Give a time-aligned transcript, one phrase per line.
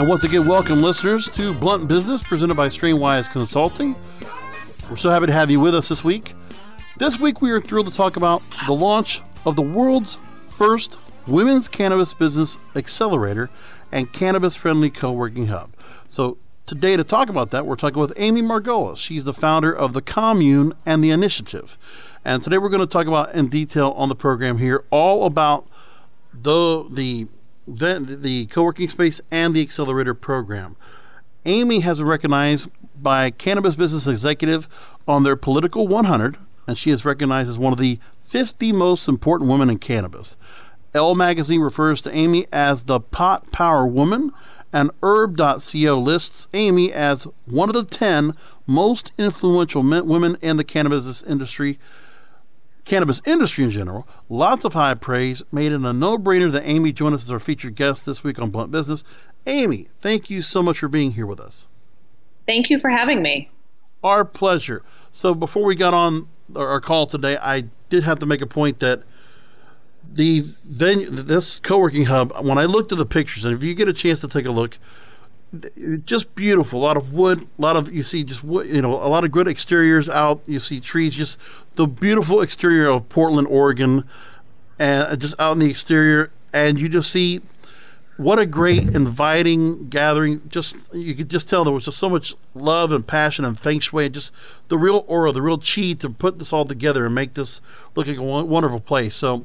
[0.00, 3.94] And once again, welcome listeners to Blunt Business presented by Strainwise Consulting.
[4.88, 6.32] We're so happy to have you with us this week.
[6.96, 10.16] This week, we are thrilled to talk about the launch of the world's
[10.56, 13.50] first women's cannabis business accelerator
[13.92, 15.74] and cannabis friendly co working hub.
[16.08, 18.96] So, today to talk about that, we're talking with Amy Margolis.
[18.96, 21.76] She's the founder of the Commune and the Initiative.
[22.24, 25.68] And today we're going to talk about in detail on the program here all about
[26.32, 27.26] the the
[27.76, 30.76] the, the co-working space and the accelerator program.
[31.46, 32.68] Amy has been recognized
[33.00, 34.68] by Cannabis Business Executive
[35.08, 39.50] on their Political 100, and she is recognized as one of the 50 most important
[39.50, 40.36] women in cannabis.
[40.94, 44.30] Elle Magazine refers to Amy as the pot power woman,
[44.72, 48.34] and Herb.co lists Amy as one of the 10
[48.66, 51.78] most influential men, women in the cannabis industry
[52.84, 54.06] cannabis industry in general.
[54.28, 55.42] Lots of high praise.
[55.52, 58.38] Made it a no brainer that Amy join us as our featured guest this week
[58.38, 59.04] on Blunt Business.
[59.46, 61.66] Amy, thank you so much for being here with us.
[62.46, 63.50] Thank you for having me.
[64.02, 64.82] Our pleasure.
[65.12, 68.80] So, before we got on our call today, I did have to make a point
[68.80, 69.02] that
[70.12, 73.74] the venue, this co working hub, when I looked at the pictures, and if you
[73.74, 74.78] get a chance to take a look,
[76.04, 76.80] just beautiful.
[76.80, 79.24] A lot of wood, a lot of you see just wood, you know, a lot
[79.24, 80.42] of good exteriors out.
[80.46, 81.38] You see trees, just
[81.74, 84.04] the beautiful exterior of Portland, Oregon,
[84.78, 87.40] and uh, just out in the exterior, and you just see
[88.16, 90.42] what a great inviting gathering.
[90.48, 93.80] Just you could just tell there was just so much love and passion and feng
[93.80, 94.32] shui, and just
[94.68, 97.60] the real aura, the real chi to put this all together and make this
[97.96, 99.16] look like a wonderful place.
[99.16, 99.44] So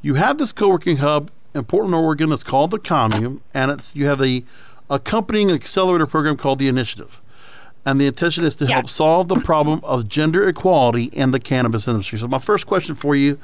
[0.00, 2.30] you have this co-working hub in Portland, Oregon.
[2.30, 4.44] It's called the Commune, and it's you have the
[4.90, 7.20] accompanying accelerator program called the Initiative.
[7.86, 8.74] And the intention is to yeah.
[8.74, 12.18] help solve the problem of gender equality in the cannabis industry.
[12.18, 13.38] So, my first question for you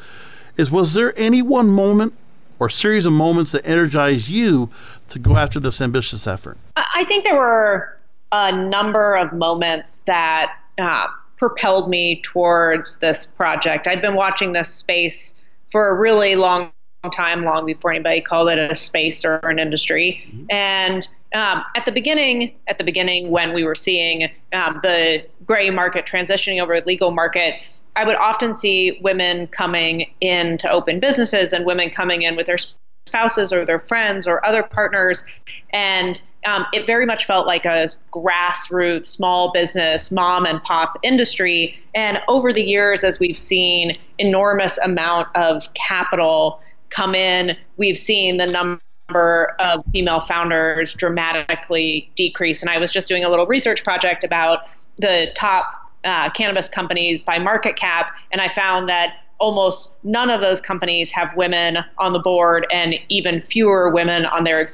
[0.58, 2.12] is Was there any one moment
[2.58, 4.70] or series of moments that energized you
[5.08, 6.58] to go after this ambitious effort?
[6.76, 7.96] I think there were
[8.32, 11.06] a number of moments that uh,
[11.38, 13.86] propelled me towards this project.
[13.86, 15.34] I'd been watching this space
[15.70, 16.72] for a really long
[17.10, 20.22] time, long before anybody called it a space or an industry.
[20.26, 20.44] Mm-hmm.
[20.50, 25.70] And um, at the beginning, at the beginning, when we were seeing um, the gray
[25.70, 27.54] market transitioning over to legal market,
[27.96, 32.46] I would often see women coming in to open businesses and women coming in with
[32.46, 32.58] their
[33.06, 35.24] spouses or their friends or other partners,
[35.72, 41.78] and um, it very much felt like a grassroots small business mom and pop industry.
[41.94, 46.60] And over the years, as we've seen enormous amount of capital
[46.90, 52.62] come in, we've seen the number of female founders dramatically decrease.
[52.62, 54.60] And I was just doing a little research project about
[54.98, 55.66] the top
[56.04, 61.10] uh, cannabis companies by market cap, and I found that almost none of those companies
[61.10, 64.66] have women on the board and even fewer women on their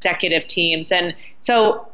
[0.00, 0.92] executive teams.
[0.92, 1.88] And so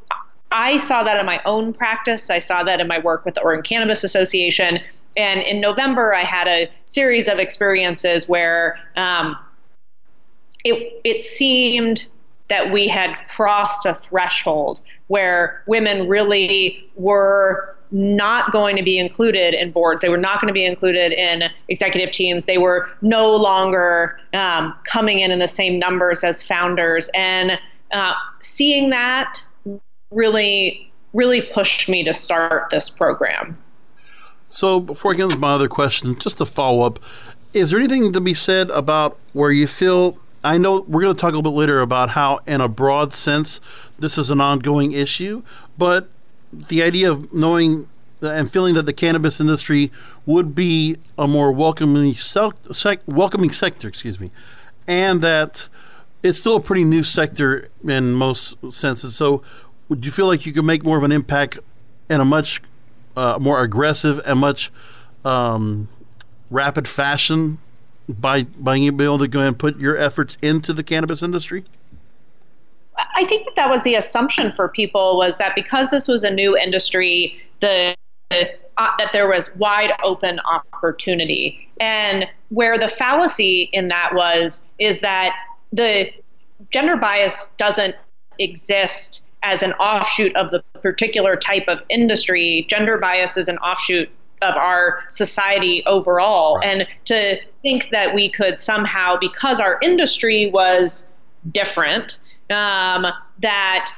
[0.51, 2.31] I saw that in my own practice.
[2.31, 4.81] I saw that in my work with the Oregon Cannabis Association.
[5.17, 9.37] And in November, I had a series of experiences where um,
[10.66, 12.09] it, it seemed
[12.49, 19.54] that we had crossed a threshold where women really were not going to be included
[19.54, 20.03] in boards.
[20.03, 22.44] They were not going to be included in executive teams.
[22.44, 27.09] They were no longer um, coming in in the same numbers as founders.
[27.15, 27.59] And
[27.93, 29.41] uh, seeing that
[30.10, 33.56] really, really pushed me to start this program.
[34.44, 37.00] So, before I get into my other question, just to follow up,
[37.53, 41.21] is there anything to be said about where you feel I know we're going to
[41.21, 43.61] talk a little bit later about how, in a broad sense,
[43.99, 45.43] this is an ongoing issue,
[45.77, 46.09] but
[46.53, 47.89] the idea of knowing
[48.22, 49.91] and feeling that the cannabis industry
[50.25, 54.31] would be a more welcoming, sec- welcoming sector, excuse me,
[54.87, 55.66] and that
[56.22, 59.16] it's still a pretty new sector in most senses.
[59.16, 59.43] So,
[59.89, 61.59] would you feel like you could make more of an impact
[62.09, 62.63] in a much
[63.16, 64.71] uh, more aggressive and much
[65.25, 65.89] um,
[66.51, 67.59] rapid fashion
[68.09, 71.65] by being able to go and put your efforts into the cannabis industry?
[73.17, 76.31] I think that that was the assumption for people was that because this was a
[76.31, 77.95] new industry, the
[78.31, 85.01] uh, that there was wide open opportunity, and where the fallacy in that was is
[85.01, 85.35] that
[85.73, 86.11] the
[86.71, 87.95] gender bias doesn't
[88.39, 92.67] exist as an offshoot of the particular type of industry.
[92.69, 94.11] Gender bias is an offshoot
[94.42, 96.56] of our society overall.
[96.56, 96.66] Right.
[96.68, 101.09] And to think that we could somehow, because our industry was
[101.50, 102.18] different,
[102.50, 103.06] um,
[103.38, 103.92] that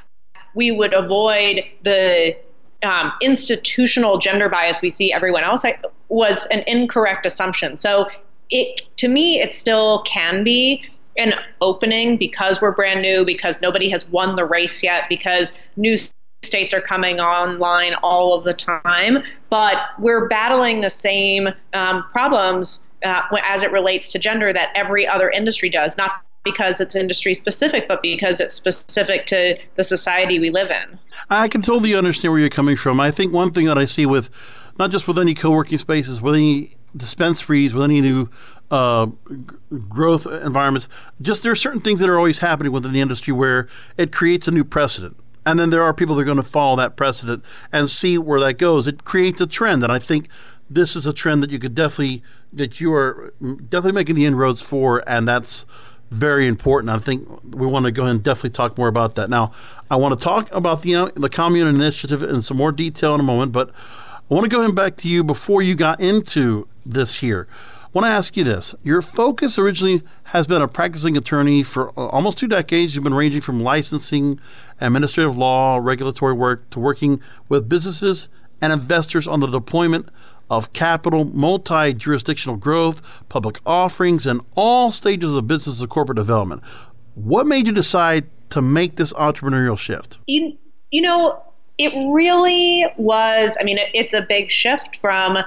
[0.54, 2.36] we would avoid the
[2.82, 7.78] um, institutional gender bias we see everyone else I, was an incorrect assumption.
[7.78, 8.08] So
[8.50, 10.84] it to me it still can be
[11.18, 15.96] an opening because we're brand new because nobody has won the race yet because new
[16.42, 19.18] states are coming online all of the time
[19.50, 25.06] but we're battling the same um, problems uh, as it relates to gender that every
[25.06, 30.38] other industry does not because it's industry specific, but because it's specific to the society
[30.38, 30.98] we live in.
[31.28, 33.00] I can totally understand where you're coming from.
[33.00, 34.30] I think one thing that I see with
[34.78, 38.30] not just with any co-working spaces, with any dispensaries, with any new
[38.70, 39.06] uh,
[39.88, 40.88] growth environments,
[41.20, 44.46] just there are certain things that are always happening within the industry where it creates
[44.48, 45.16] a new precedent.
[45.48, 47.42] And then there are people that are going to follow that precedent
[47.72, 48.86] and see where that goes.
[48.86, 49.82] It creates a trend.
[49.82, 50.28] And I think
[50.68, 52.22] this is a trend that you could definitely,
[52.52, 55.02] that you are definitely making the inroads for.
[55.08, 55.64] And that's
[56.10, 56.90] very important.
[56.90, 59.30] I think we want to go ahead and definitely talk more about that.
[59.30, 59.52] Now,
[59.90, 63.20] I want to talk about the uh, the commune initiative in some more detail in
[63.20, 63.70] a moment, but
[64.30, 67.48] I want to go ahead back to you before you got into this here.
[67.88, 68.74] I want to ask you this.
[68.82, 72.94] Your focus originally has been a practicing attorney for uh, almost two decades.
[72.94, 74.38] You've been ranging from licensing,
[74.78, 78.28] administrative law, regulatory work to working with businesses
[78.60, 80.10] and investors on the deployment
[80.50, 83.00] of capital, multi jurisdictional growth,
[83.30, 86.62] public offerings, and all stages of business and corporate development.
[87.14, 90.18] What made you decide to make this entrepreneurial shift?
[90.26, 90.58] You,
[90.90, 91.42] you know,
[91.78, 95.38] it really was, I mean, it, it's a big shift from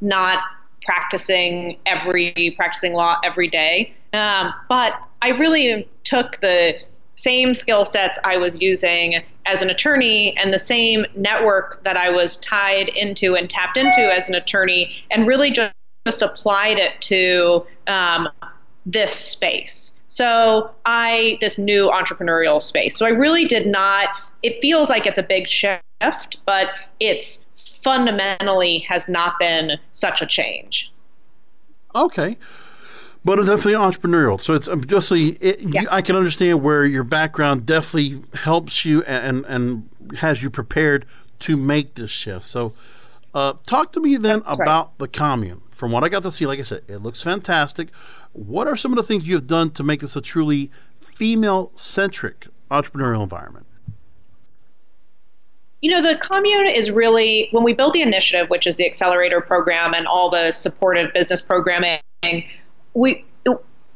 [0.00, 0.38] not
[0.84, 3.92] practicing every practicing law every day.
[4.12, 6.78] Um, but I really took the
[7.16, 12.10] same skill sets I was using as an attorney and the same network that I
[12.10, 15.72] was tied into and tapped into as an attorney, and really just,
[16.06, 18.28] just applied it to um,
[18.84, 19.98] this space.
[20.08, 22.96] So I this new entrepreneurial space.
[22.96, 24.08] So I really did not.
[24.42, 26.68] It feels like it's a big shift, but
[27.00, 27.43] it's
[27.84, 30.92] fundamentally has not been such a change.
[31.94, 32.36] Okay
[33.24, 34.40] but it's definitely entrepreneurial.
[34.40, 35.82] So it's just it, yeah.
[35.82, 39.88] you, I can understand where your background definitely helps you and and
[40.18, 41.06] has you prepared
[41.40, 42.44] to make this shift.
[42.44, 42.74] So,
[43.34, 44.98] uh, talk to me then That's about right.
[44.98, 45.62] the commune.
[45.70, 47.88] From what I got to see, like I said, it looks fantastic.
[48.32, 50.70] What are some of the things you have done to make this a truly
[51.00, 53.66] female centric entrepreneurial environment?
[55.84, 59.42] You know, the commune is really, when we build the initiative, which is the accelerator
[59.42, 62.00] program and all the supportive business programming,
[62.94, 63.22] we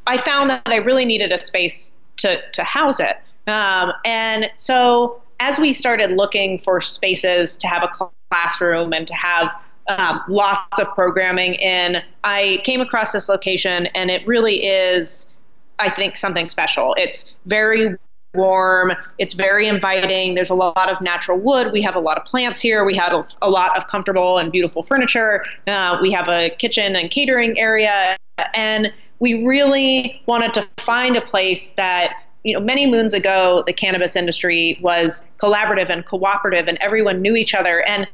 [0.07, 3.17] I found that I really needed a space to to house it.
[3.47, 7.91] Um, and so as we started looking for spaces to have a
[8.31, 9.51] classroom and to have
[9.89, 15.33] um, lots of programming in, I came across this location, and it really is,
[15.79, 16.95] I think, something special.
[16.99, 17.97] It's very
[18.35, 18.93] warm.
[19.19, 20.35] It's very inviting.
[20.35, 21.73] There's a lot of natural wood.
[21.73, 22.85] We have a lot of plants here.
[22.85, 25.45] We have a, a lot of comfortable and beautiful furniture.
[25.67, 28.17] Uh, we have a kitchen and catering area.
[28.55, 33.73] And we really wanted to find a place that you know, many moons ago, the
[33.73, 37.83] cannabis industry was collaborative and cooperative, and everyone knew each other.
[37.83, 38.07] And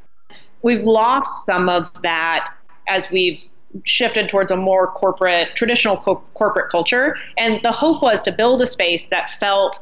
[0.63, 2.51] we've lost some of that
[2.87, 3.43] as we've
[3.83, 7.17] shifted towards a more corporate, traditional co- corporate culture.
[7.37, 9.79] And the hope was to build a space that felt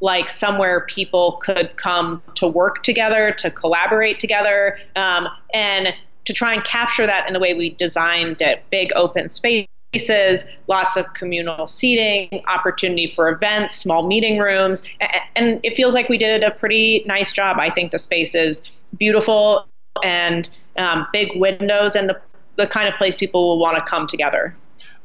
[0.00, 5.88] like somewhere people could come to work together, to collaborate together, um, and
[6.24, 10.96] to try and capture that in the way we designed it big open spaces, lots
[10.96, 14.82] of communal seating, opportunity for events, small meeting rooms.
[15.36, 17.58] And it feels like we did a pretty nice job.
[17.58, 18.62] I think the space is
[18.96, 19.66] beautiful
[20.04, 22.20] and um, big windows and the,
[22.56, 24.54] the kind of place people will want to come together.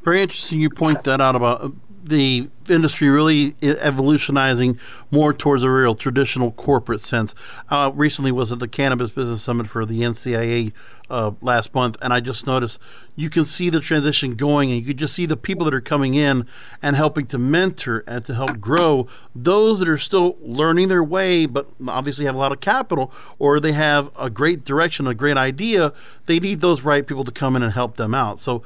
[0.04, 1.74] Very interesting you point that out about
[2.06, 7.34] the industry really evolutionizing more towards a real traditional corporate sense.
[7.70, 10.72] Uh, recently was at the Cannabis Business Summit for the NCIA
[11.10, 12.80] uh, last month, and I just noticed
[13.16, 15.82] you can see the transition going, and you can just see the people that are
[15.82, 16.46] coming in
[16.82, 21.46] and helping to mentor and to help grow those that are still learning their way,
[21.46, 25.38] but obviously have a lot of capital or they have a great direction, a great
[25.38, 25.92] idea.
[26.28, 28.40] They need those right people to come in and help them out.
[28.40, 28.64] So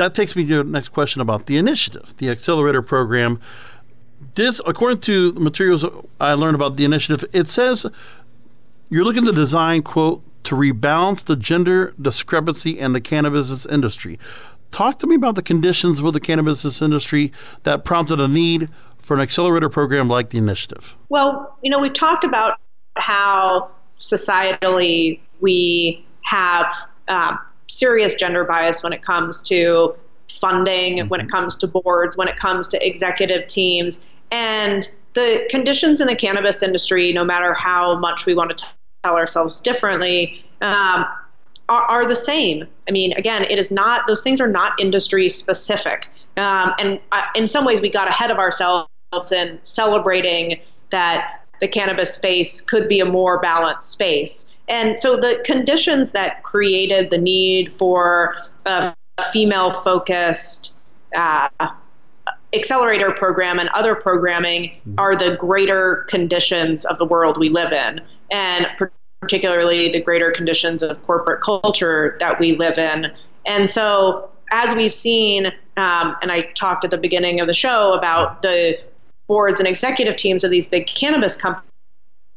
[0.00, 3.38] that takes me to the next question about the initiative, the accelerator program.
[4.34, 5.84] This, according to the materials
[6.18, 7.84] I learned about the initiative, it says
[8.88, 14.18] you're looking to design, quote, to rebalance the gender discrepancy in the cannabis industry.
[14.70, 17.30] Talk to me about the conditions with the cannabis industry
[17.64, 20.94] that prompted a need for an accelerator program like the initiative?
[21.10, 22.58] Well, you know, we talked about
[22.96, 26.72] how societally we have
[27.08, 27.36] uh,
[27.70, 29.94] serious gender bias when it comes to
[30.28, 31.08] funding, mm-hmm.
[31.08, 34.04] when it comes to boards, when it comes to executive teams.
[34.30, 38.64] And the conditions in the cannabis industry, no matter how much we want to
[39.02, 41.06] tell ourselves differently, um,
[41.68, 42.66] are, are, the same.
[42.88, 46.08] I mean, again, it is not; those things are not industry specific.
[46.36, 48.88] Um, and uh, in some ways, we got ahead of ourselves
[49.32, 50.60] in celebrating
[50.90, 54.50] that the cannabis space could be a more balanced space.
[54.70, 58.36] And so the conditions that created the need for
[58.66, 58.94] a
[59.32, 60.78] female focused
[61.14, 61.48] uh,
[62.54, 64.94] accelerator program and other programming mm-hmm.
[64.96, 68.00] are the greater conditions of the world we live in,
[68.30, 68.68] and
[69.20, 73.12] particularly the greater conditions of corporate culture that we live in.
[73.46, 75.46] And so, as we've seen,
[75.76, 78.78] um, and I talked at the beginning of the show about the
[79.26, 81.69] boards and executive teams of these big cannabis companies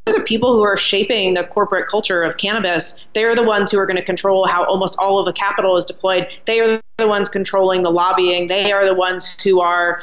[0.05, 3.03] the people who are shaping the corporate culture of cannabis.
[3.13, 5.77] They are the ones who are going to control how almost all of the capital
[5.77, 6.27] is deployed.
[6.45, 8.47] They are the ones controlling the lobbying.
[8.47, 10.01] They are the ones who are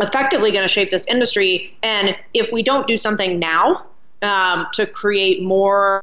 [0.00, 1.76] effectively going to shape this industry.
[1.82, 3.86] And if we don't do something now
[4.22, 6.00] um, to create more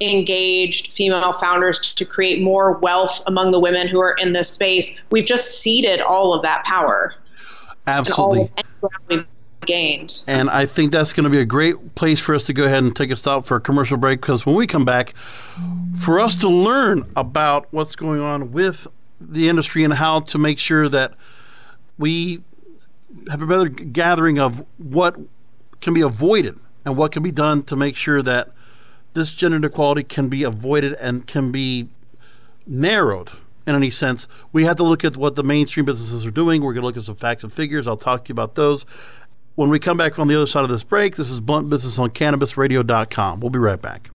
[0.00, 4.96] engaged female founders to create more wealth among the women who are in this space,
[5.10, 7.14] we've just ceded all of that power.
[7.86, 8.50] Absolutely
[9.66, 10.22] gained.
[10.26, 12.82] And I think that's going to be a great place for us to go ahead
[12.82, 15.14] and take a stop for a commercial break because when we come back,
[15.98, 18.86] for us to learn about what's going on with
[19.20, 21.14] the industry and how to make sure that
[21.98, 22.42] we
[23.30, 25.16] have a better gathering of what
[25.80, 28.50] can be avoided and what can be done to make sure that
[29.14, 31.88] this gender inequality can be avoided and can be
[32.66, 33.30] narrowed
[33.66, 34.26] in any sense.
[34.52, 36.62] We have to look at what the mainstream businesses are doing.
[36.62, 37.86] We're going to look at some facts and figures.
[37.86, 38.84] I'll talk to you about those.
[39.56, 41.96] When we come back on the other side of this break, this is Blunt Business
[42.00, 43.38] on CannabisRadio.com.
[43.38, 44.10] We'll be right back.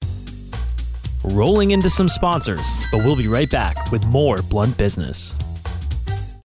[1.24, 5.34] Rolling into some sponsors, but we'll be right back with more Blunt Business.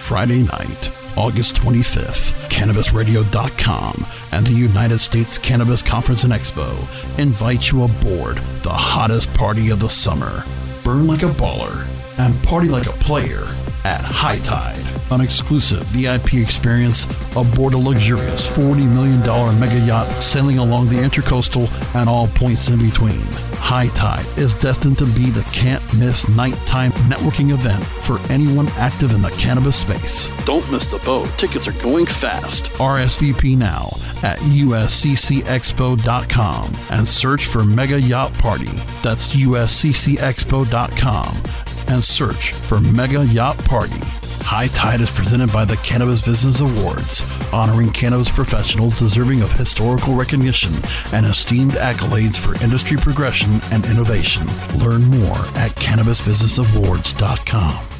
[0.00, 6.74] Friday night, August 25th, CannabisRadio.com and the United States Cannabis Conference and Expo
[7.18, 10.44] invite you aboard the hottest party of the summer.
[10.82, 11.86] Burn like a baller
[12.18, 13.44] and party like a player
[13.84, 14.84] at High Tide.
[15.10, 17.06] An exclusive VIP experience
[17.36, 19.20] aboard a luxurious $40 million
[19.60, 23.20] mega yacht sailing along the intercoastal and all points in between.
[23.60, 29.12] High Tide is destined to be the can't miss nighttime networking event for anyone active
[29.12, 30.28] in the cannabis space.
[30.44, 31.28] Don't miss the boat.
[31.38, 32.64] Tickets are going fast.
[32.74, 33.86] RSVP now
[34.22, 38.70] at usccexpo.com and search for Mega Yacht Party.
[39.02, 44.00] That's usccexpo.com and search for Mega Yacht Party.
[44.42, 50.14] High Tide is presented by the Cannabis Business Awards, honoring cannabis professionals deserving of historical
[50.14, 50.72] recognition
[51.12, 54.46] and esteemed accolades for industry progression and innovation.
[54.78, 57.99] Learn more at cannabisbusinessawards.com.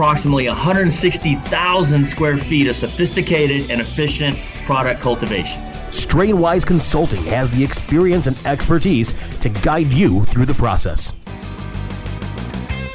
[0.01, 5.61] approximately 160,000 square feet of sophisticated and efficient product cultivation.
[5.91, 11.13] Strainwise Consulting has the experience and expertise to guide you through the process.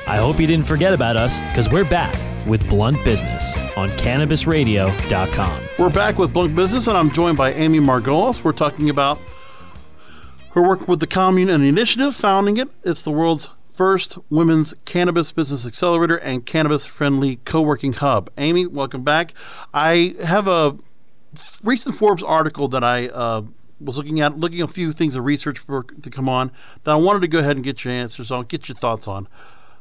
[0.08, 2.12] I hope you didn't forget about us because we're back
[2.44, 5.62] with Blunt Business on CannabisRadio.com.
[5.78, 8.42] We're back with Blunt Business, and I'm joined by Amy Margolis.
[8.42, 9.20] We're talking about
[10.54, 12.68] her work with the Commune and the Initiative, founding it.
[12.82, 13.46] It's the world's
[13.76, 18.30] first women's cannabis business accelerator and cannabis friendly co working hub.
[18.38, 19.34] Amy, welcome back.
[19.74, 20.76] I have a
[21.62, 23.42] recent Forbes article that I uh,
[23.80, 26.50] was looking at looking at a few things of research for, to come on
[26.84, 29.28] that I wanted to go ahead and get your answers on, get your thoughts on.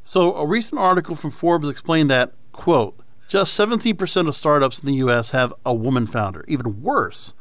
[0.03, 4.95] So, a recent article from Forbes explained that quote just 17% of startups in the
[4.95, 5.31] U.S.
[5.31, 6.45] have a woman founder.
[6.47, 7.33] Even worse,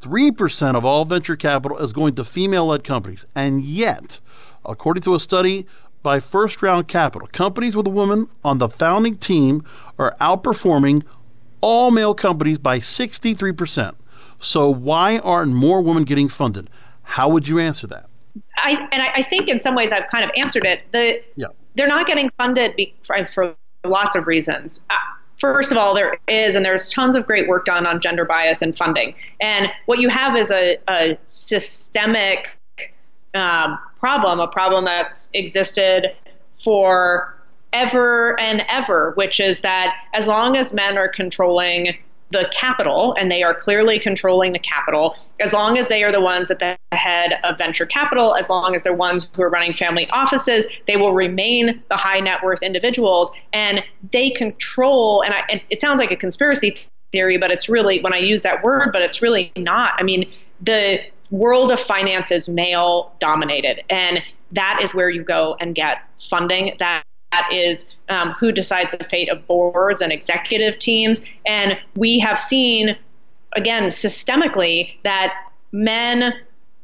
[0.00, 3.26] 3% of all venture capital is going to female led companies.
[3.34, 4.20] And yet,
[4.64, 5.66] according to a study
[6.04, 9.64] by First Round Capital, companies with a woman on the founding team
[9.98, 11.02] are outperforming
[11.60, 13.94] all male companies by 63%.
[14.38, 16.70] So, why aren't more women getting funded?
[17.02, 18.08] How would you answer that?
[18.56, 20.84] I, and I think in some ways I've kind of answered it.
[20.92, 21.46] The, yeah.
[21.74, 24.82] They're not getting funded be, for, for, lots of reasons.
[24.88, 24.94] Uh,
[25.38, 28.62] first of all, there is, and there's tons of great work done on gender bias
[28.62, 29.14] and funding.
[29.40, 32.48] And what you have is a, a systemic
[33.34, 36.14] um, problem, a problem that's existed
[36.64, 37.34] for
[37.72, 41.96] ever and ever, which is that as long as men are controlling
[42.30, 46.20] the capital, and they are clearly controlling the capital, as long as they are the
[46.20, 49.74] ones at the head of venture capital, as long as they're ones who are running
[49.74, 55.22] family offices, they will remain the high net worth individuals, and they control.
[55.22, 56.76] And, I, and it sounds like a conspiracy
[57.12, 59.92] theory, but it's really when I use that word, but it's really not.
[59.98, 60.28] I mean,
[60.60, 61.00] the
[61.34, 64.20] world of finance is male dominated, and
[64.52, 66.76] that is where you go and get funding.
[66.78, 71.24] That that is um, who decides the fate of boards and executive teams.
[71.44, 72.96] And we have seen,
[73.56, 75.34] again, systemically, that
[75.72, 76.32] men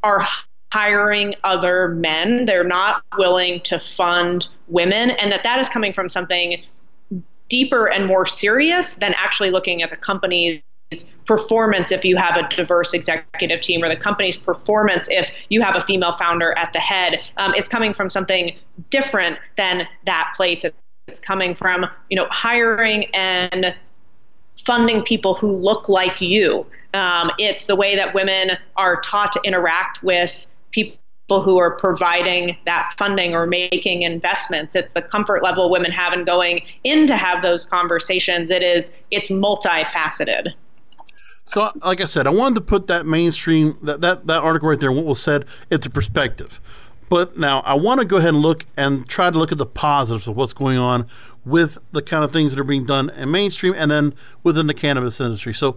[0.03, 0.27] are
[0.73, 2.47] hiring other men.
[2.47, 6.61] They're not willing to fund women, and that that is coming from something
[7.49, 10.61] deeper and more serious than actually looking at the company's
[11.27, 15.77] performance if you have a diverse executive team or the company's performance if you have
[15.77, 17.21] a female founder at the head.
[17.37, 18.57] Um, it's coming from something
[18.91, 20.65] different than that place.
[21.07, 23.75] It's coming from you know hiring and
[24.65, 26.67] funding people who look like you.
[26.93, 32.57] Um, it's the way that women are taught to interact with people who are providing
[32.67, 34.75] that funding or making investments.
[34.75, 38.51] It's the comfort level women have in going in to have those conversations.
[38.51, 40.53] It is it's multifaceted
[41.45, 44.79] so, like I said, I wanted to put that mainstream that that, that article right
[44.79, 46.61] there, what was said, into perspective.
[47.09, 49.67] But now I want to go ahead and look and try to look at the
[49.67, 51.09] positives of what's going on
[51.45, 54.75] with the kind of things that are being done in mainstream and then within the
[54.75, 55.53] cannabis industry.
[55.53, 55.77] So,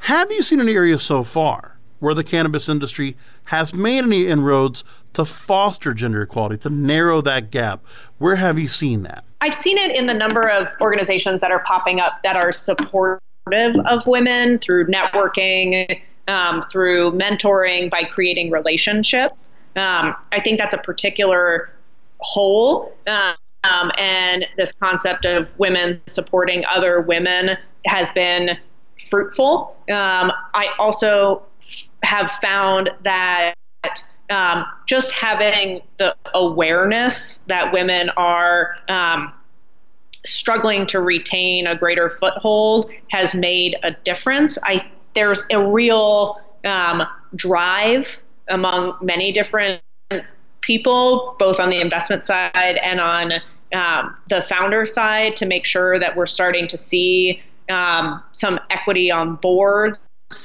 [0.00, 4.84] have you seen any areas so far where the cannabis industry has made any inroads
[5.14, 7.84] to foster gender equality, to narrow that gap?
[8.18, 9.24] Where have you seen that?
[9.40, 13.18] I've seen it in the number of organizations that are popping up that are supporting
[13.50, 19.52] of women through networking, um, through mentoring, by creating relationships.
[19.74, 21.70] Um, I think that's a particular
[22.18, 22.94] whole.
[23.06, 28.58] Um, and this concept of women supporting other women has been
[29.08, 29.76] fruitful.
[29.88, 31.42] Um, I also
[32.02, 33.54] have found that
[34.30, 39.32] um, just having the awareness that women are um,
[40.24, 44.58] struggling to retain a greater foothold has made a difference.
[44.62, 44.80] I
[45.14, 47.02] there's a real um,
[47.34, 49.82] drive among many different
[50.60, 53.32] people, both on the investment side and on
[53.74, 59.10] um, the founder side, to make sure that we're starting to see um, some equity
[59.10, 59.98] on boards.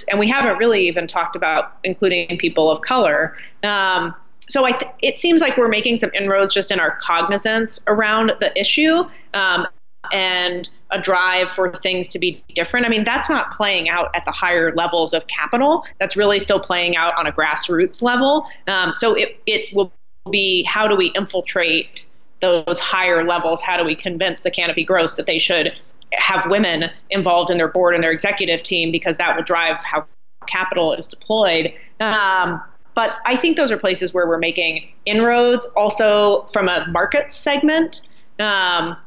[0.09, 3.37] And we haven't really even talked about including people of color.
[3.63, 4.13] Um,
[4.47, 8.57] so th- it seems like we're making some inroads just in our cognizance around the
[8.60, 9.67] issue um,
[10.12, 12.86] and a drive for things to be different.
[12.86, 15.83] I mean, that's not playing out at the higher levels of capital.
[15.99, 18.47] That's really still playing out on a grassroots level.
[18.67, 19.91] Um, so it, it will
[20.31, 22.05] be how do we infiltrate
[22.41, 23.62] those higher levels?
[23.62, 25.77] How do we convince the canopy growths that they should
[26.13, 30.05] have women involved in their board and their executive team because that will drive how
[30.47, 31.73] capital is deployed.
[31.99, 32.62] Um,
[32.97, 35.67] but I think those are places where we're making inroads.
[35.75, 38.01] Also, from a market segment
[38.39, 38.97] um,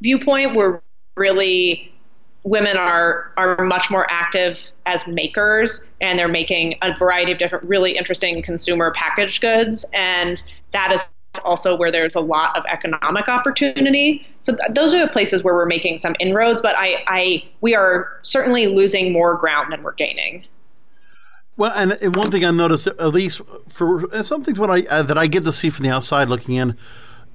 [0.00, 0.80] viewpoint, we're
[1.16, 1.92] really
[2.44, 7.64] women are are much more active as makers and they're making a variety of different
[7.64, 9.84] really interesting consumer packaged goods.
[9.92, 11.08] And that is
[11.44, 14.24] also where there's a lot of economic opportunity.
[14.42, 17.74] So th- those are the places where we're making some inroads but I, I we
[17.74, 20.44] are certainly losing more ground than we're gaining
[21.60, 25.18] well, and one thing I noticed, at least for some things, what I uh, that
[25.18, 26.74] I get to see from the outside looking in,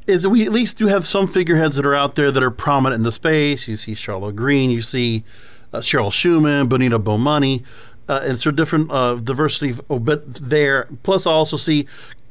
[0.08, 2.50] is that we at least do have some figureheads that are out there that are
[2.50, 3.68] prominent in the space.
[3.68, 5.24] You see Charlo Greene, you see
[5.72, 7.64] uh, Cheryl Shuman, Bonita Bomani,
[8.10, 10.88] uh, and so different uh, diversity bit there.
[11.04, 11.86] Plus, I also see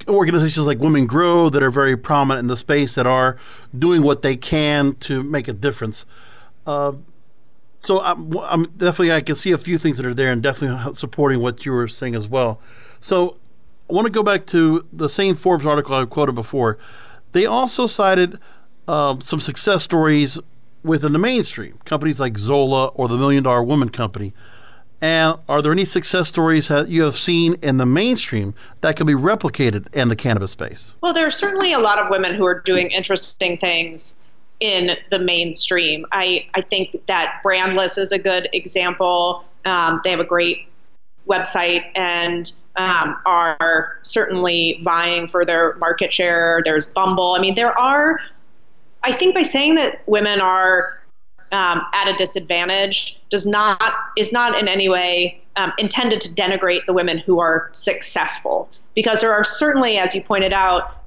[0.08, 3.38] organizations like Women Grow that are very prominent in the space that are
[3.78, 6.06] doing what they can to make a difference.
[6.66, 6.94] Uh,
[7.84, 10.94] So I'm, I'm definitely I can see a few things that are there, and definitely
[10.94, 12.58] supporting what you were saying as well.
[13.00, 13.36] So
[13.90, 16.78] I want to go back to the same Forbes article I quoted before.
[17.32, 18.38] They also cited
[18.88, 20.38] um, some success stories
[20.82, 24.32] within the mainstream, companies like Zola or the Million Dollar Woman Company.
[25.02, 29.06] And are there any success stories that you have seen in the mainstream that can
[29.06, 30.94] be replicated in the cannabis space?
[31.02, 34.22] Well, there are certainly a lot of women who are doing interesting things
[34.60, 36.06] in the mainstream.
[36.12, 39.44] I, I think that Brandless is a good example.
[39.64, 40.68] Um, they have a great
[41.28, 46.60] website and um, are certainly vying for their market share.
[46.64, 47.34] There's Bumble.
[47.34, 48.20] I mean, there are,
[49.02, 50.98] I think by saying that women are
[51.52, 56.84] um, at a disadvantage does not is not in any way um, intended to denigrate
[56.86, 61.00] the women who are successful because there are certainly as you pointed out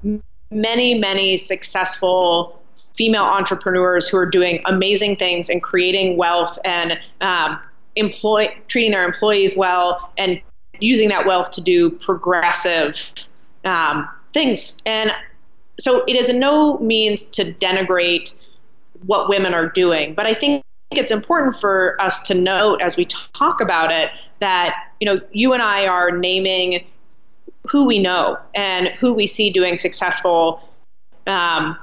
[0.50, 2.62] many many successful
[2.98, 7.56] female entrepreneurs who are doing amazing things and creating wealth and um,
[7.94, 10.40] employ treating their employees well and
[10.80, 13.12] using that wealth to do progressive
[13.64, 14.76] um, things.
[14.84, 15.12] And
[15.78, 18.34] so it is no means to denigrate
[19.06, 23.04] what women are doing, but I think it's important for us to note as we
[23.04, 26.84] talk about it that you know you and I are naming
[27.70, 30.68] who we know and who we see doing successful
[31.26, 31.76] um,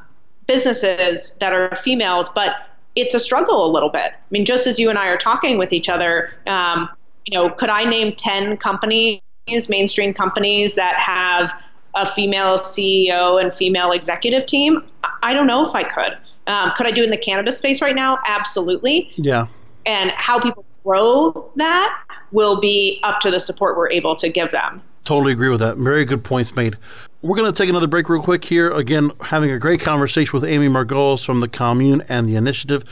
[0.47, 2.55] businesses that are females, but
[2.95, 4.11] it's a struggle a little bit.
[4.13, 6.89] I mean, just as you and I are talking with each other, um,
[7.25, 9.21] you know, could I name 10 companies,
[9.69, 11.53] mainstream companies that have
[11.95, 14.83] a female CEO and female executive team?
[15.23, 16.17] I don't know if I could.
[16.47, 18.19] Um, could I do in the cannabis space right now?
[18.27, 19.09] Absolutely.
[19.15, 19.47] Yeah.
[19.85, 24.51] And how people grow that will be up to the support we're able to give
[24.51, 24.81] them.
[25.03, 25.77] Totally agree with that.
[25.77, 26.77] Very good points made.
[27.25, 28.69] We're going to take another break real quick here.
[28.69, 32.83] Again, having a great conversation with Amy Margolis from the Commune and the Initiative.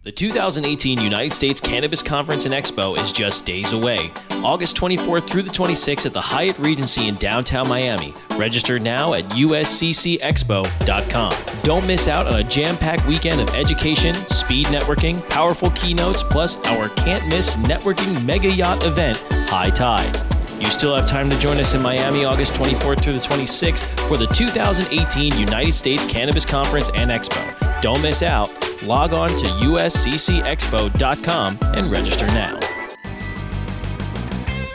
[0.10, 4.12] The 2018 United States Cannabis Conference and Expo is just days away.
[4.44, 8.16] August 24th through the 26th at the Hyatt Regency in downtown Miami.
[8.32, 11.34] Register now at usccexpo.com.
[11.62, 16.58] Don't miss out on a jam packed weekend of education, speed networking, powerful keynotes, plus
[16.70, 19.16] our can't miss networking mega yacht event,
[19.48, 20.20] High Tide.
[20.60, 24.18] You still have time to join us in Miami August 24th through the 26th for
[24.18, 27.69] the 2018 United States Cannabis Conference and Expo.
[27.82, 28.52] Don't miss out.
[28.84, 32.60] Log on to usccexpo.com and register now.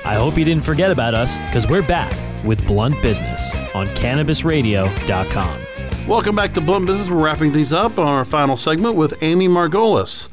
[0.06, 2.12] I hope you didn't forget about us because we're back
[2.44, 6.06] with Blunt Business on cannabisradio.com.
[6.06, 7.08] Welcome back to Blunt Business.
[7.08, 10.28] We're wrapping things up on our final segment with Amy Margolis.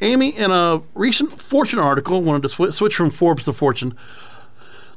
[0.00, 3.96] Amy, in a recent Fortune article, wanted to sw- switch from Forbes to Fortune.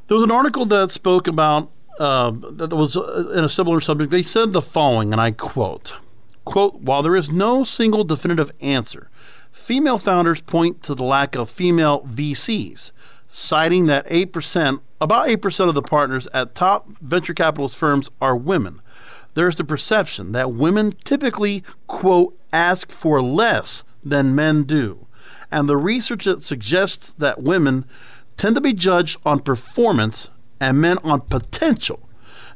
[0.08, 4.10] There was an article that spoke about uh, that was uh, in a similar subject.
[4.10, 5.94] They said the following, and I quote:
[6.48, 9.10] "Quote: While there is no single definitive answer,
[9.52, 12.94] female founders point to the lack of female VCs,
[13.28, 18.10] citing that eight percent, about eight percent of the partners at top venture capitalist firms
[18.22, 18.82] are women."
[19.34, 25.06] There's the perception that women typically, quote, ask for less than men do.
[25.52, 27.84] And the research that suggests that women
[28.38, 30.30] tend to be judged on performance
[30.62, 32.08] and men on potential,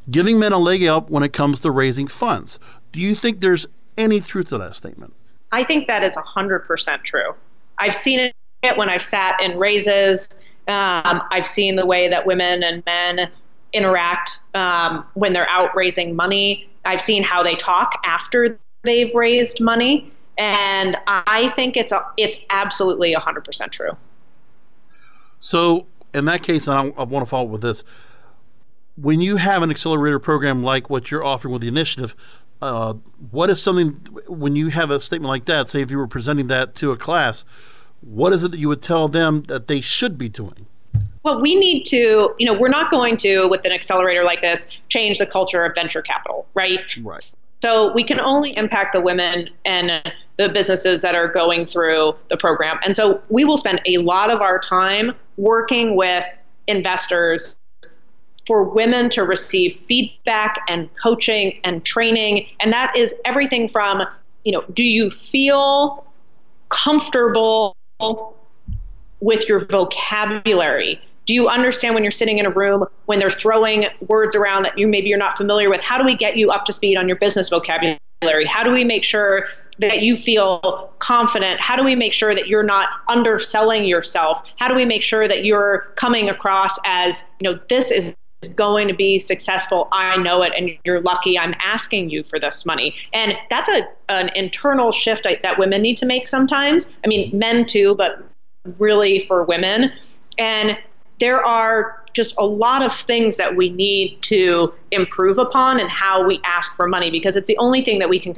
[0.09, 2.57] giving men a leg up when it comes to raising funds.
[2.91, 3.67] Do you think there's
[4.01, 5.13] any truth to that statement?
[5.51, 7.35] I think that is 100% true.
[7.77, 10.39] I've seen it when I've sat in raises.
[10.67, 13.29] Um, I've seen the way that women and men
[13.73, 16.69] interact um, when they're out raising money.
[16.85, 20.11] I've seen how they talk after they've raised money.
[20.37, 23.91] And I think it's a, it's absolutely 100% true.
[25.39, 27.83] So, in that case, I, I want to follow up with this.
[28.95, 32.15] When you have an accelerator program like what you're offering with the initiative,
[32.61, 32.93] uh,
[33.31, 33.91] what is something
[34.27, 35.69] when you have a statement like that?
[35.69, 37.43] Say, if you were presenting that to a class,
[38.01, 40.67] what is it that you would tell them that they should be doing?
[41.23, 44.67] Well, we need to, you know, we're not going to, with an accelerator like this,
[44.89, 46.79] change the culture of venture capital, right?
[47.01, 47.31] Right.
[47.61, 49.91] So we can only impact the women and
[50.37, 52.79] the businesses that are going through the program.
[52.83, 56.25] And so we will spend a lot of our time working with
[56.67, 57.57] investors
[58.51, 62.45] for women to receive feedback and coaching and training.
[62.59, 64.05] And that is everything from,
[64.43, 66.05] you know, do you feel
[66.67, 67.77] comfortable
[69.21, 70.99] with your vocabulary?
[71.27, 74.77] Do you understand when you're sitting in a room when they're throwing words around that
[74.77, 75.79] you maybe you're not familiar with?
[75.79, 77.97] How do we get you up to speed on your business vocabulary?
[78.45, 79.45] How do we make sure
[79.79, 81.61] that you feel confident?
[81.61, 84.41] How do we make sure that you're not underselling yourself?
[84.57, 88.13] How do we make sure that you're coming across as, you know, this is
[88.49, 89.87] going to be successful.
[89.91, 91.37] I know it, and you're lucky.
[91.37, 95.97] I'm asking you for this money, and that's a an internal shift that women need
[95.97, 96.93] to make sometimes.
[97.05, 98.23] I mean, men too, but
[98.77, 99.91] really for women.
[100.37, 100.77] And
[101.19, 106.25] there are just a lot of things that we need to improve upon and how
[106.25, 108.33] we ask for money because it's the only thing that we can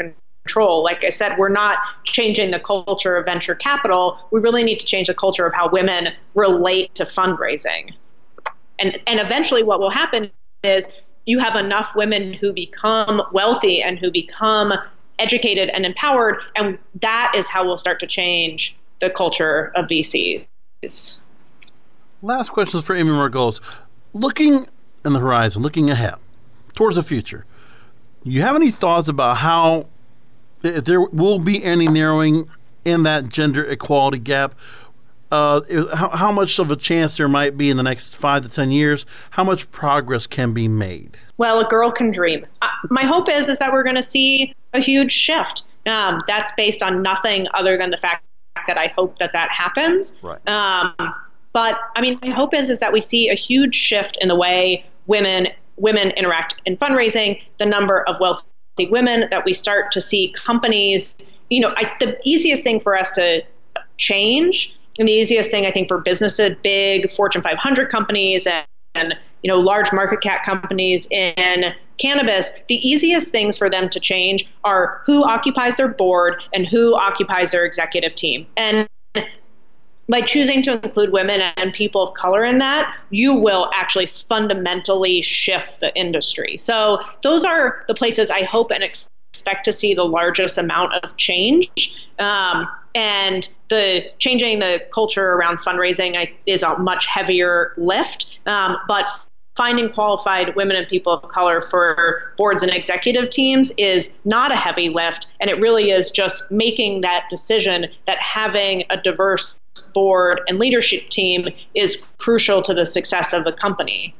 [0.46, 0.84] control.
[0.84, 4.20] Like I said, we're not changing the culture of venture capital.
[4.32, 7.94] We really need to change the culture of how women relate to fundraising.
[8.80, 10.32] And and eventually what will happen
[10.64, 10.88] is
[11.26, 14.74] you have enough women who become wealthy and who become
[15.20, 21.20] educated and empowered and that is how we'll start to change the culture of VCs.
[22.22, 23.60] Last question is for Amy Margolis.
[24.14, 24.68] Looking
[25.06, 26.16] in the horizon, looking ahead
[26.74, 27.46] towards the future,
[28.24, 29.88] you have any thoughts about how
[30.64, 32.50] if there will be any narrowing
[32.86, 34.56] in that gender equality gap?
[35.34, 38.50] Uh, how, how much of a chance there might be in the next five to
[38.50, 39.04] ten years?
[39.32, 41.18] How much progress can be made?
[41.38, 42.46] Well, a girl can dream.
[42.62, 45.64] Uh, my hope is is that we're going to see a huge shift.
[45.88, 48.24] Um, that's based on nothing other than the fact
[48.68, 50.16] that I hope that that happens.
[50.22, 50.48] Right.
[50.48, 50.94] Um,
[51.52, 54.36] but I mean, my hope is is that we see a huge shift in the
[54.36, 58.46] way women women interact in fundraising, the number of wealthy
[58.92, 61.18] women that we start to see companies.
[61.50, 63.42] You know, I, the easiest thing for us to
[63.98, 69.16] change, and the easiest thing I think for businesses, big Fortune 500 companies and, and
[69.42, 74.50] you know large market cap companies in cannabis, the easiest things for them to change
[74.64, 78.46] are who occupies their board and who occupies their executive team.
[78.58, 78.88] And
[80.10, 85.22] by choosing to include women and people of color in that, you will actually fundamentally
[85.22, 86.58] shift the industry.
[86.58, 91.16] So, those are the places I hope and expect to see the largest amount of
[91.18, 92.08] change.
[92.20, 98.40] Um, and the changing the culture around fundraising is a much heavier lift.
[98.46, 99.10] Um, but
[99.56, 104.56] finding qualified women and people of color for boards and executive teams is not a
[104.56, 105.28] heavy lift.
[105.40, 109.58] And it really is just making that decision that having a diverse
[109.94, 114.16] board and leadership team is crucial to the success of the company.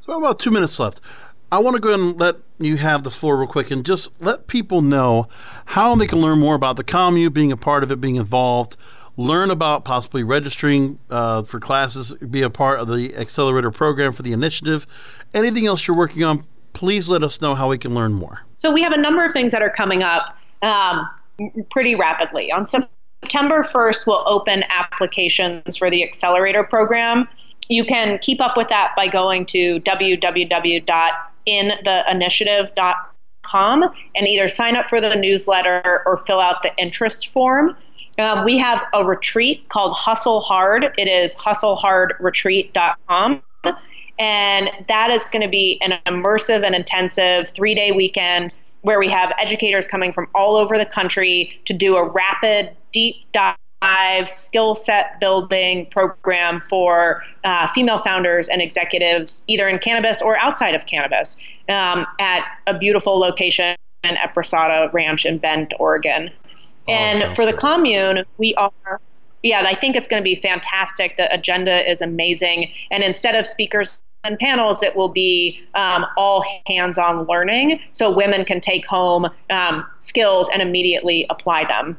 [0.00, 1.00] So, about two minutes left.
[1.50, 4.10] I want to go ahead and let you have the floor real quick and just
[4.20, 5.28] let people know
[5.64, 8.76] how they can learn more about the commune, being a part of it, being involved,
[9.16, 14.22] learn about possibly registering uh, for classes, be a part of the accelerator program for
[14.22, 14.86] the initiative.
[15.32, 18.44] Anything else you're working on, please let us know how we can learn more.
[18.58, 21.08] So we have a number of things that are coming up um,
[21.70, 22.52] pretty rapidly.
[22.52, 27.26] On September 1st, we'll open applications for the accelerator program.
[27.68, 29.80] You can keep up with that by going to
[31.48, 33.82] www.intheinitiative.com
[34.14, 37.76] and either sign up for the newsletter or fill out the interest form.
[38.18, 40.88] Um, we have a retreat called Hustle Hard.
[40.98, 43.42] It is hustlehardretreat.com.
[44.18, 49.08] And that is going to be an immersive and intensive three day weekend where we
[49.08, 53.54] have educators coming from all over the country to do a rapid, deep dive
[54.26, 60.74] skill set building program for uh, female founders and executives, either in cannabis or outside
[60.74, 66.30] of cannabis, um, at a beautiful location at Brasada Ranch in Bend, Oregon.
[66.88, 67.60] Oh, and for the good.
[67.60, 69.00] commune, we are
[69.42, 71.16] yeah, I think it's going to be fantastic.
[71.16, 72.72] The agenda is amazing.
[72.90, 78.10] And instead of speakers and panels, it will be um, all hands on learning so
[78.10, 81.96] women can take home um, skills and immediately apply them.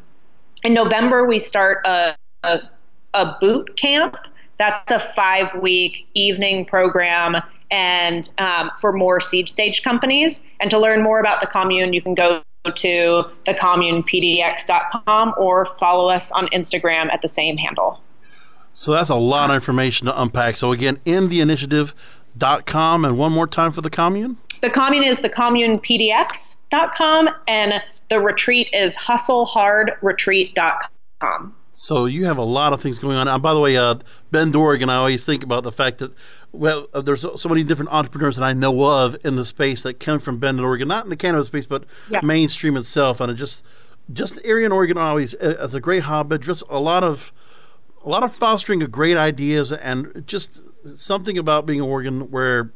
[0.64, 2.62] In November, we start a, a,
[3.14, 4.16] a boot camp.
[4.58, 7.38] That's a five week evening program
[7.72, 10.44] and um, for more seed stage companies.
[10.60, 16.32] And to learn more about the commune, you can go to thecommunepdx.com or follow us
[16.32, 18.02] on Instagram at the same handle.
[18.74, 20.58] So that's a lot of information to unpack.
[20.58, 24.38] So again, intheinitiative.com and one more time for the commune.
[24.62, 31.56] The commune is thecommunepdx.com and the retreat is hustlehardretreat.com.
[31.72, 33.30] So you have a lot of things going on.
[33.30, 33.96] And by the way, uh,
[34.32, 36.12] Bend, Oregon, I always think about the fact that
[36.52, 40.00] well, uh, there's so many different entrepreneurs that I know of in the space that
[40.00, 42.20] come from Bend, Oregon, not in the cannabis space, but yeah.
[42.24, 43.64] mainstream itself, and it just
[44.12, 47.32] just the area in Oregon always uh, as a great hotbed, just a lot of
[48.04, 50.62] a lot of fostering of great ideas and just
[50.98, 52.72] something about being Oregon where,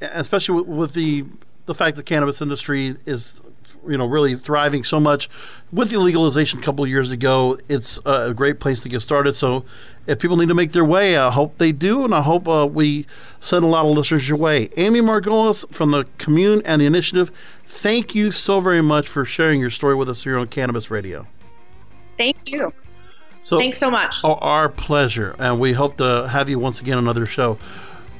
[0.00, 1.24] especially with, with the
[1.66, 3.40] the fact that the cannabis industry is
[3.88, 5.28] you know really thriving so much.
[5.72, 9.34] With the legalization a couple of years ago it's a great place to get started.
[9.34, 9.64] So
[10.06, 12.66] if people need to make their way i hope they do and i hope uh,
[12.66, 13.06] we
[13.38, 14.68] send a lot of listeners your way.
[14.76, 17.30] Amy margolis from the commune and the initiative
[17.68, 21.26] thank you so very much for sharing your story with us here on cannabis radio.
[22.18, 22.72] Thank you.
[23.42, 24.16] So thanks so much.
[24.24, 27.58] oh, our pleasure and we hope to have you once again on another show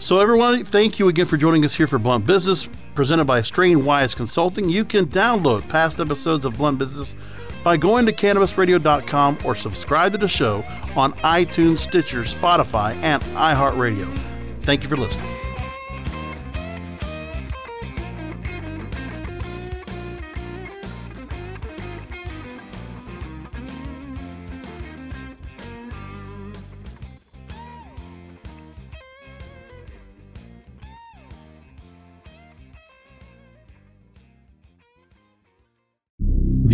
[0.01, 3.85] so, everyone, thank you again for joining us here for Blunt Business, presented by Strain
[3.85, 4.69] Wise Consulting.
[4.69, 7.15] You can download past episodes of Blunt Business
[7.63, 10.65] by going to cannabisradio.com or subscribe to the show
[10.97, 14.19] on iTunes, Stitcher, Spotify, and iHeartRadio.
[14.63, 15.40] Thank you for listening.